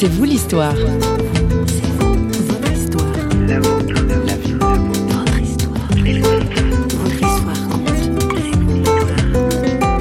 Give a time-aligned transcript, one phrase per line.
[0.00, 0.76] C'est vous l'histoire.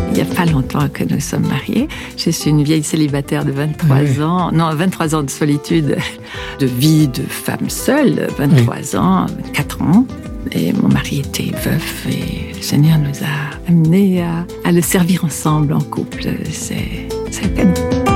[0.07, 1.87] Il n'y a pas longtemps que nous sommes mariés.
[2.15, 4.51] Je suis une vieille célibataire de 23 ans.
[4.51, 5.97] Non, 23 ans de solitude,
[6.59, 8.27] de vie de femme seule.
[8.37, 10.05] 23 ans, 4 ans.
[10.51, 15.25] Et mon mari était veuf et le Seigneur nous a amenés à, à le servir
[15.25, 16.27] ensemble en couple.
[16.51, 17.07] C'est
[17.55, 18.06] cadeau.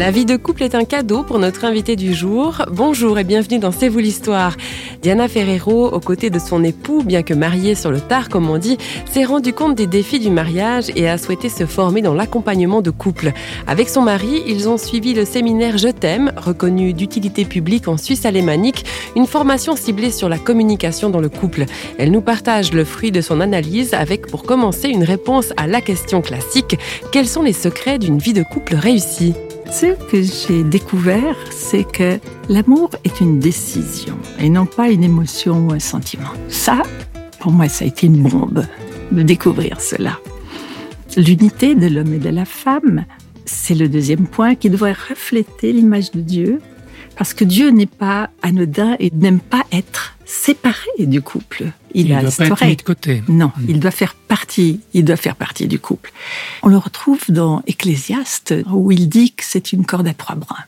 [0.00, 2.64] La vie de couple est un cadeau pour notre invité du jour.
[2.72, 4.56] Bonjour et bienvenue dans C'est vous l'histoire.
[5.02, 8.56] Diana Ferrero, aux côtés de son époux, bien que mariée sur le tard comme on
[8.56, 8.78] dit,
[9.10, 12.88] s'est rendu compte des défis du mariage et a souhaité se former dans l'accompagnement de
[12.88, 13.32] couple.
[13.66, 18.24] Avec son mari, ils ont suivi le séminaire Je t'aime, reconnu d'utilité publique en Suisse
[18.24, 18.86] alémanique,
[19.16, 21.66] une formation ciblée sur la communication dans le couple.
[21.98, 25.82] Elle nous partage le fruit de son analyse avec, pour commencer, une réponse à la
[25.82, 26.78] question classique
[27.12, 29.34] quels sont les secrets d'une vie de couple réussie?
[29.72, 32.18] Ce que j'ai découvert, c'est que
[32.48, 36.30] l'amour est une décision et non pas une émotion ou un sentiment.
[36.48, 36.82] Ça,
[37.38, 38.64] pour moi, ça a été une bombe
[39.12, 40.18] de découvrir cela.
[41.16, 43.04] L'unité de l'homme et de la femme,
[43.44, 46.60] c'est le deuxième point qui devrait refléter l'image de Dieu,
[47.16, 51.72] parce que Dieu n'est pas anodin et n'aime pas être séparé du couple.
[51.92, 53.22] Il, il a doit pas être mis de côté.
[53.28, 53.66] Non, mm.
[53.68, 54.80] il doit faire partie.
[54.94, 56.12] Il doit faire partie du couple.
[56.62, 60.64] On le retrouve dans Ecclésiaste où il dit que c'est une corde à trois brins.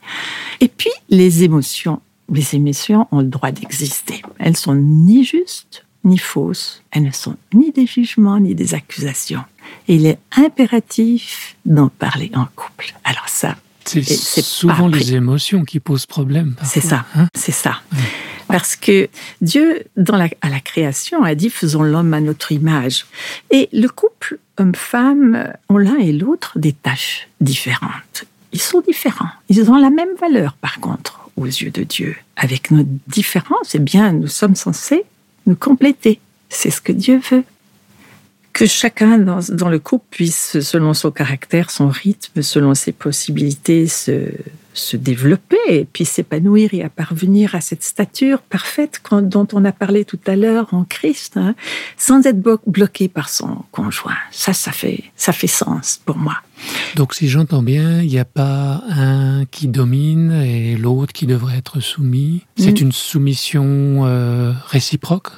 [0.59, 2.01] Et puis les émotions.
[2.31, 4.21] Les émotions ont le droit d'exister.
[4.39, 6.83] Elles sont ni justes ni fausses.
[6.91, 9.43] Elles ne sont ni des jugements ni des accusations.
[9.87, 12.93] Et il est impératif d'en parler en couple.
[13.03, 16.55] Alors ça, c'est souvent les émotions qui posent problème.
[16.63, 17.81] C'est ça, hein c'est ça.
[18.47, 19.09] Parce que
[19.41, 23.05] Dieu, dans la, à la création, a dit faisons l'homme à notre image.
[23.51, 28.25] Et le couple homme-femme ont l'un et l'autre des tâches différentes.
[28.51, 29.29] Ils sont différents.
[29.49, 32.15] Ils ont la même valeur, par contre, aux yeux de Dieu.
[32.35, 35.03] Avec nos différences, eh bien, nous sommes censés
[35.47, 36.19] nous compléter.
[36.49, 37.43] C'est ce que Dieu veut
[38.53, 43.87] que chacun dans, dans, le couple puisse, selon son caractère, son rythme, selon ses possibilités,
[43.87, 44.29] se,
[44.73, 49.71] se développer et puis s'épanouir et à parvenir à cette stature parfaite dont on a
[49.71, 51.55] parlé tout à l'heure en Christ, hein,
[51.97, 54.17] sans être bloqué par son conjoint.
[54.31, 56.35] Ça, ça fait, ça fait sens pour moi.
[56.95, 61.57] Donc, si j'entends bien, il n'y a pas un qui domine et l'autre qui devrait
[61.57, 62.45] être soumis.
[62.55, 62.83] C'est mm.
[62.83, 65.31] une soumission euh, réciproque?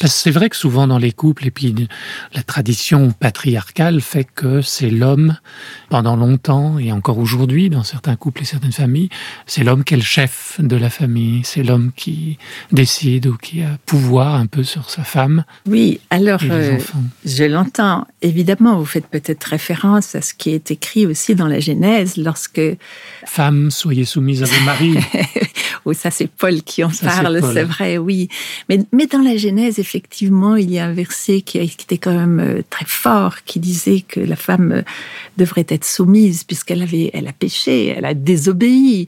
[0.00, 1.74] Parce que c'est vrai que souvent dans les couples, et puis
[2.34, 5.36] la tradition patriarcale fait que c'est l'homme,
[5.88, 9.08] pendant longtemps, et encore aujourd'hui, dans certains couples et certaines familles,
[9.46, 12.38] c'est l'homme qui est le chef de la famille, c'est l'homme qui
[12.70, 15.44] décide ou qui a pouvoir un peu sur sa femme.
[15.66, 16.78] Oui, alors euh,
[17.24, 18.06] je l'entends.
[18.22, 22.60] Évidemment, vous faites peut-être référence à ce qui est écrit aussi dans la Genèse, lorsque...
[23.26, 24.96] Femmes, soyez soumises à vos maris.
[25.84, 28.28] oui, ça c'est Paul qui en parle, c'est vrai, oui.
[28.68, 32.40] Mais, mais dans la Genèse, effectivement, il y a un verset qui, était quand même
[32.40, 34.82] euh, très fort, qui disait que la femme euh,
[35.36, 39.06] devrait être soumise puisqu'elle avait, elle a péché, elle a désobéi.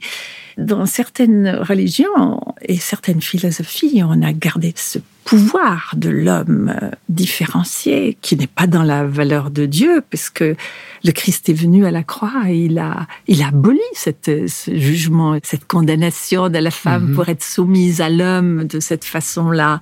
[0.57, 8.17] Dans certaines religions et certaines philosophies, on a gardé ce pouvoir de l'homme euh, différencié,
[8.21, 12.03] qui n'est pas dans la valeur de Dieu, puisque le Christ est venu à la
[12.03, 17.09] croix et il a, il a aboli cette, ce jugement, cette condamnation de la femme
[17.09, 17.15] mm-hmm.
[17.15, 19.81] pour être soumise à l'homme de cette façon-là.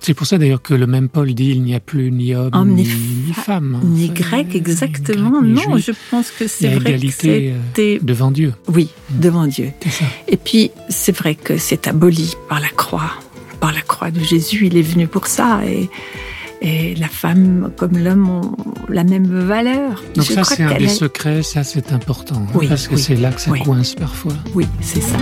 [0.00, 2.70] C'est pour ça d'ailleurs que le même Paul dit il n'y a plus ni homme
[2.70, 2.86] ni,
[3.34, 3.78] femme.
[3.80, 3.86] Hein.
[3.86, 5.42] Ni grec, exactement.
[5.42, 8.54] non, je pense que c'est vrai que c'était euh, devant Dieu.
[8.68, 9.20] Oui, mm.
[9.20, 9.72] devant Dieu.
[10.26, 13.12] Et puis c'est vrai que c'est aboli par la croix,
[13.60, 14.66] par la croix de Jésus.
[14.66, 15.88] Il est venu pour ça et.
[16.62, 18.54] Et la femme comme l'homme ont
[18.90, 20.04] la même valeur.
[20.14, 23.32] Donc ça, c'est un des secrets, ça c'est important, hein, oui, parce que c'est là
[23.32, 24.34] que ça coince parfois.
[24.54, 25.16] Oui, c'est ça.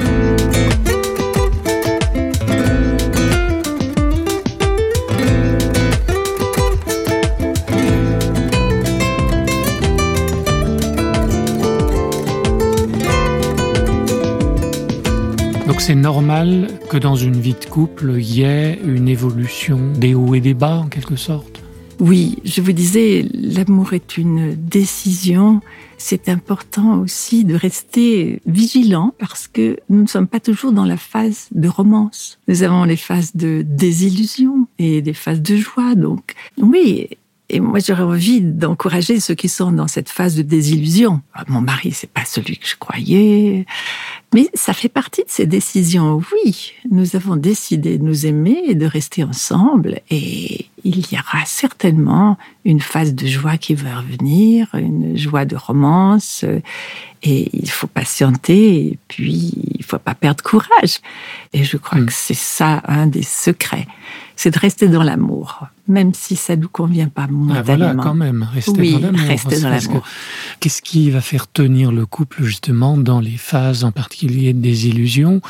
[15.81, 20.35] C'est normal que dans une vie de couple, il y ait une évolution des hauts
[20.35, 21.63] et des bas, en quelque sorte?
[22.01, 25.61] Oui, je vous disais, l'amour est une décision.
[25.97, 30.97] C'est important aussi de rester vigilant parce que nous ne sommes pas toujours dans la
[30.97, 32.39] phase de romance.
[32.49, 35.95] Nous avons les phases de désillusion et des phases de joie.
[35.95, 37.09] Donc, oui,
[37.51, 41.23] et moi, j'aurais envie d'encourager ceux qui sont dans cette phase de désillusion.
[41.33, 43.65] Ah, mon mari, c'est pas celui que je croyais.
[44.35, 46.21] Mais ça fait partie de ces décisions.
[46.33, 50.01] Oui, nous avons décidé de nous aimer et de rester ensemble.
[50.11, 55.57] Et il y aura certainement une phase de joie qui va revenir, une joie de
[55.57, 56.45] romance,
[57.23, 61.01] et il faut patienter, et puis il faut pas perdre courage.
[61.53, 62.07] Et je crois mm.
[62.07, 63.87] que c'est ça un des secrets,
[64.37, 67.73] c'est de rester dans l'amour même si ça ne nous convient pas momentanément.
[67.73, 69.21] Ah, voilà, quand même, rester dans l'amour.
[69.27, 70.03] Rester dans l'amour.
[70.61, 75.41] Qu'est-ce qui va faire tenir le couple justement dans les phases en particulier des illusions?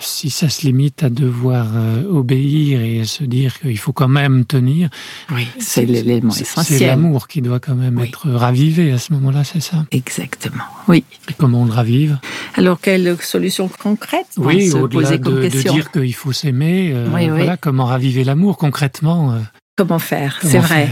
[0.00, 4.44] Si ça se limite à devoir euh, obéir et se dire qu'il faut quand même
[4.44, 4.87] tenir,
[5.32, 6.78] oui, c'est l'élément essentiel.
[6.78, 9.84] C'est l'amour qui doit quand même être ravivé à ce moment-là, c'est ça?
[9.90, 11.04] Exactement, oui.
[11.28, 12.18] Et comment on le ravive?
[12.54, 14.26] Alors, quelle solution concrète?
[14.36, 19.38] Oui, au-delà de, de, dire qu'il faut s'aimer, euh, voilà, comment raviver l'amour concrètement euh,
[19.76, 20.38] Comment faire?
[20.42, 20.88] C'est vrai.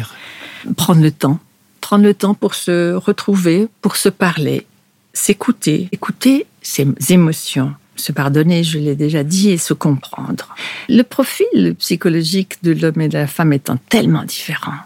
[0.77, 1.41] Prendre le temps.
[1.81, 4.67] Prendre le temps pour se retrouver, pour se parler,
[5.13, 10.55] s'écouter, écouter ses émotions, se pardonner, je l'ai déjà dit, et se comprendre.
[10.89, 14.77] Le profil psychologique de l'homme et de la femme étant tellement différent,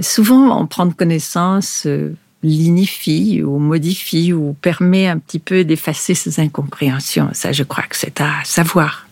[0.00, 6.40] souvent on prend connaissance euh, l'inifie ou modifie ou permet un petit peu d'effacer ces
[6.40, 7.30] incompréhensions.
[7.32, 9.08] Ça, je crois que c'est à savoir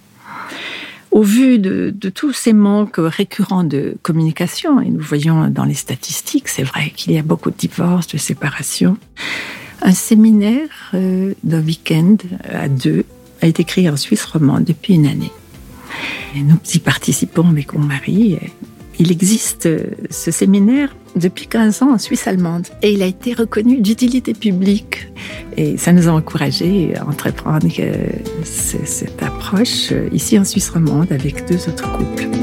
[1.16, 6.46] au vu de, tous ces manques récurrents de communication, et nous voyons dans les statistiques,
[6.46, 8.98] c'est vrai qu'il y a beaucoup de divorces, de séparations,
[9.80, 12.16] un séminaire euh, d'un week-end
[12.52, 13.06] à deux
[13.46, 15.32] a été créé en Suisse romande depuis une année.
[16.36, 18.38] Nous y participons avec mon mari.
[18.98, 23.34] Il existe euh, ce séminaire depuis 15 ans en Suisse allemande et il a été
[23.34, 25.08] reconnu d'utilité publique.
[25.56, 27.66] Et ça nous a encouragés à entreprendre
[28.44, 32.35] cette approche euh, ici en Suisse romande avec deux autres couples.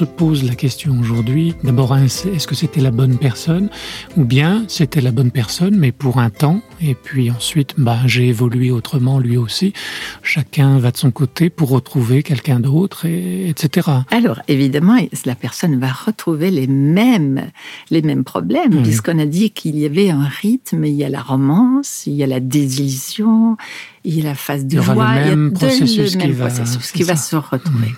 [0.00, 3.68] Se pose la question aujourd'hui, d'abord, est-ce que c'était la bonne personne
[4.16, 8.28] Ou bien c'était la bonne personne, mais pour un temps, et puis ensuite, bah, j'ai
[8.28, 9.74] évolué autrement, lui aussi.
[10.22, 13.90] Chacun va de son côté pour retrouver quelqu'un d'autre, etc.
[14.10, 17.50] Alors, évidemment, la personne va retrouver les mêmes,
[17.90, 21.20] les mêmes problèmes, puisqu'on a dit qu'il y avait un rythme, il y a la
[21.20, 23.58] romance, il y a la désillusion,
[24.04, 26.90] il y a la phase de joie, il y a le processus, qui, va, processus
[26.90, 27.92] qui va se retrouver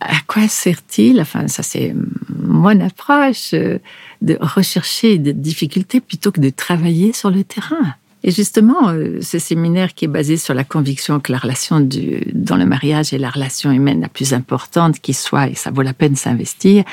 [0.00, 1.94] à quoi sert-il Enfin, ça c'est
[2.28, 3.78] mon approche euh,
[4.22, 7.94] de rechercher des difficultés plutôt que de travailler sur le terrain.
[8.22, 12.56] Et justement, euh, ce séminaire qui est basé sur la conviction que la relation dans
[12.56, 15.94] le mariage est la relation humaine la plus importante qui soit, et ça vaut la
[15.94, 16.84] peine s'investir,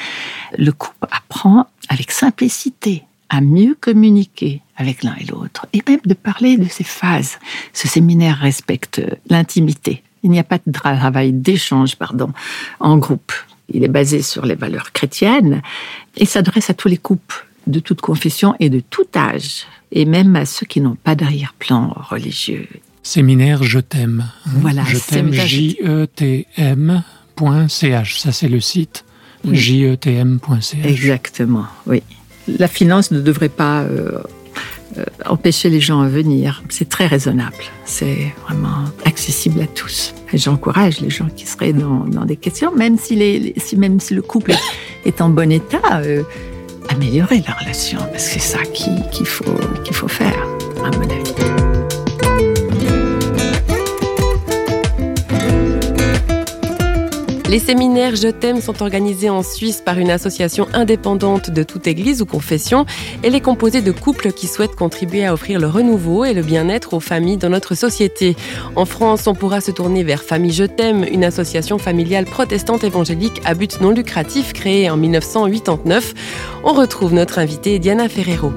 [0.57, 6.13] le couple apprend avec simplicité à mieux communiquer avec l'un et l'autre, et même de
[6.13, 7.39] parler de ces phases.
[7.73, 12.31] Ce séminaire respecte l'intimité, il n'y a pas de travail d'échange, pardon,
[12.81, 13.31] en groupe.
[13.73, 15.61] Il est basé sur les valeurs chrétiennes
[16.17, 20.35] et s'adresse à tous les couples de toute confession et de tout âge, et même
[20.35, 22.67] à ceux qui n'ont pas d'arrière-plan religieux.
[23.03, 24.25] Séminaire Je t'aime.
[24.45, 26.59] Voilà, je t'aime, J-E-T-M.ch.
[28.19, 29.05] Ça, c'est le site.
[29.45, 29.55] Oui.
[29.55, 30.85] JETM.ch.
[30.85, 32.03] Exactement, oui.
[32.47, 34.23] La finance ne devrait pas euh, euh,
[35.25, 36.63] empêcher les gens à venir.
[36.69, 37.55] C'est très raisonnable.
[37.85, 40.13] C'est vraiment accessible à tous.
[40.33, 44.53] J'encourage les gens qui seraient dans, des questions, même si le couple
[45.05, 46.23] est, en bon état, euh,
[46.89, 47.99] améliorer la relation.
[48.11, 50.47] Parce que c'est ça qu'il faut, qu'il faut faire,
[50.83, 51.66] à mon avis.
[57.49, 62.21] Les séminaires Je t'aime sont organisés en Suisse par une association indépendante de toute église
[62.21, 62.85] ou confession.
[63.23, 66.93] Elle est composée de couples qui souhaitent contribuer à offrir le renouveau et le bien-être
[66.93, 68.35] aux familles dans notre société.
[68.75, 73.41] En France, on pourra se tourner vers Famille Je t'aime, une association familiale protestante évangélique
[73.45, 76.13] à but non lucratif créée en 1989.
[76.65, 78.51] On retrouve notre invitée Diana Ferrero.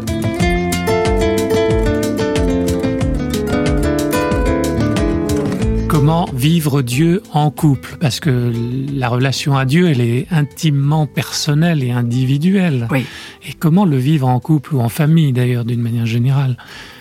[5.90, 8.52] Comment vivre Dieu en couple, parce que
[8.94, 12.86] la relation à Dieu, elle est intimement personnelle et individuelle.
[12.92, 13.04] Oui.
[13.48, 16.56] Et comment le vivre en couple ou en famille, d'ailleurs, d'une manière générale?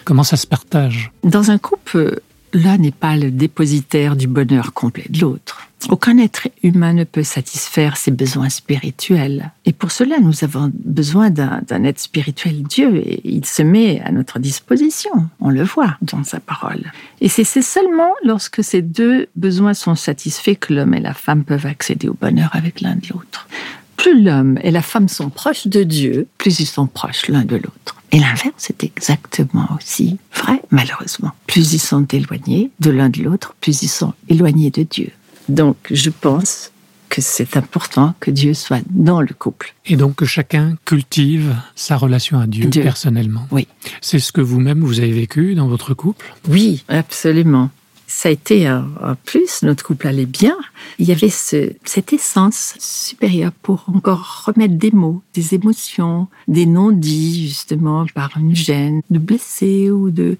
[0.05, 1.11] Comment ça se partage?
[1.23, 2.19] Dans un couple,
[2.51, 5.68] l'un n'est pas le dépositaire du bonheur complet de l'autre.
[5.87, 9.51] Aucun être humain ne peut satisfaire ses besoins spirituels.
[9.65, 14.11] Et pour cela, nous avons besoin d'un être spirituel Dieu, et il se met à
[14.11, 15.11] notre disposition.
[15.39, 16.91] On le voit dans sa parole.
[17.21, 21.65] Et c'est seulement lorsque ces deux besoins sont satisfaits que l'homme et la femme peuvent
[21.65, 23.47] accéder au bonheur avec l'un de l'autre.
[23.95, 27.55] Plus l'homme et la femme sont proches de Dieu, plus ils sont proches l'un de
[27.55, 27.95] l'autre.
[28.11, 31.31] Et l'inverse est exactement aussi vrai, malheureusement.
[31.47, 35.11] Plus ils sont éloignés de l'un de l'autre, plus ils sont éloignés de Dieu.
[35.49, 36.71] Donc, je pense
[37.09, 39.73] que c'est important que Dieu soit dans le couple.
[39.87, 42.83] Et donc que chacun cultive sa relation à Dieu, Dieu.
[42.83, 43.47] personnellement.
[43.51, 43.67] Oui.
[43.99, 46.33] C'est ce que vous-même vous avez vécu dans votre couple?
[46.47, 47.71] Oui, absolument.
[48.05, 50.57] Ça a été un, un plus, notre couple allait bien.
[50.97, 56.65] Il y avait ce, cette essence supérieure pour encore remettre des mots, des émotions, des
[56.65, 60.37] non-dits, justement, par une gêne, de blesser ou de,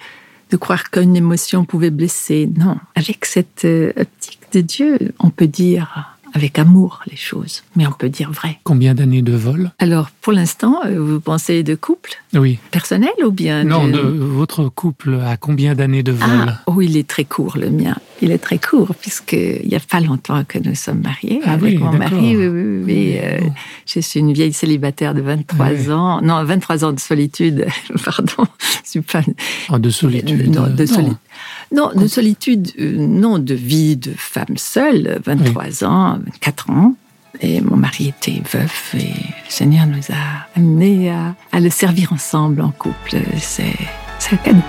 [0.50, 2.50] de croire qu'une émotion pouvait blesser.
[2.58, 7.88] Non, avec cette euh, optique de Dieu, on peut dire avec amour les choses, mais
[7.88, 8.60] on peut dire vrai.
[8.64, 9.72] Combien d'années de vol?
[9.80, 12.60] Alors, pour l'instant, euh, vous pensez de couple Oui.
[12.70, 16.30] personnel ou bien Non, de- de, votre couple a combien d'années de vol?
[16.50, 17.96] Ah, oh, il est très court, le mien.
[18.22, 21.64] Il est très court, puisqu'il n'y a pas longtemps que nous sommes mariés Ah avec
[21.64, 22.38] oui, mon mari.
[22.38, 23.18] Oui, oui, oui.
[23.24, 23.40] Euh,
[23.88, 25.90] je suis une vieille célibataire de 23 Oui.
[25.92, 26.22] ans.
[26.22, 27.66] Non, 23 ans de solitude.
[28.06, 28.46] Pardon.
[28.84, 29.22] Je suis pas.
[29.70, 31.16] Ah, De solitude Non, de, non.
[31.72, 36.96] Non, de solitude, euh, non, de vie de femme seule, 23 ans, 24 ans.
[37.42, 42.12] Et mon mari était veuf et le Seigneur nous a amenés à, à le servir
[42.12, 43.18] ensemble en couple.
[43.38, 43.76] C'est
[44.18, 44.60] c'est un cadeau.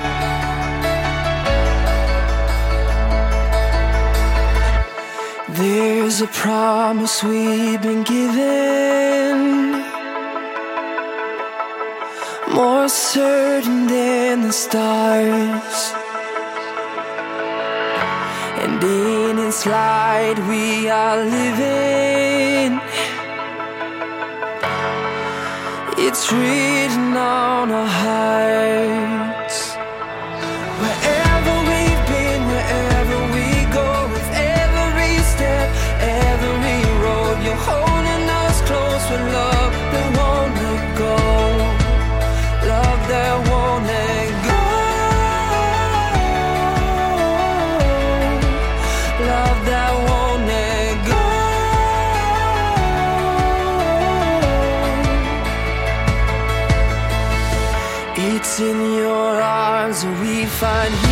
[5.55, 9.73] There's a promise we've been given,
[12.55, 16.00] more certain than the stars.
[18.83, 22.81] And in its light we are living.
[25.99, 29.00] It's written on our hearts.
[60.61, 61.10] find you.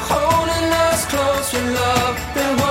[0.00, 2.65] Holding us close with love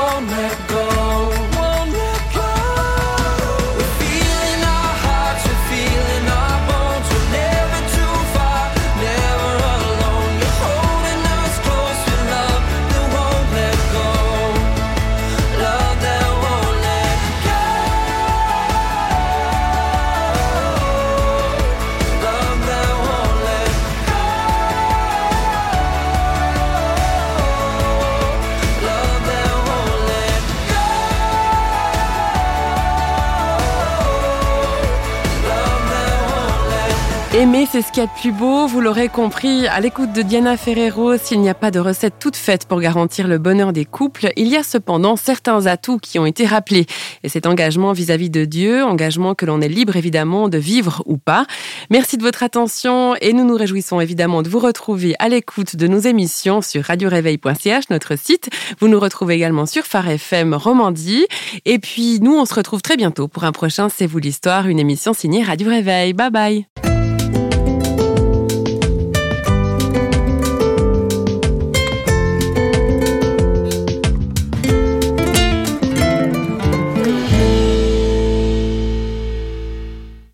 [37.35, 40.21] Aimer, c'est ce qu'il y a de plus beau, vous l'aurez compris, à l'écoute de
[40.21, 43.83] Diana Ferrero, s'il n'y a pas de recette toute faite pour garantir le bonheur des
[43.83, 46.85] couples, il y a cependant certains atouts qui ont été rappelés.
[47.23, 51.17] Et cet engagement vis-à-vis de Dieu, engagement que l'on est libre évidemment de vivre ou
[51.17, 51.45] pas.
[51.89, 55.87] Merci de votre attention et nous nous réjouissons évidemment de vous retrouver à l'écoute de
[55.87, 58.49] nos émissions sur radioréveil.ch, notre site.
[58.79, 61.25] Vous nous retrouvez également sur Phare FM Romandie.
[61.65, 64.79] Et puis nous, on se retrouve très bientôt pour un prochain C'est vous l'histoire, une
[64.79, 66.13] émission signée Radio Réveil.
[66.13, 66.74] Bye bye